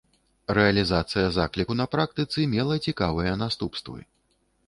[0.57, 3.99] Рэалізацыя закліку на практыцы мела цікавыя наступствы.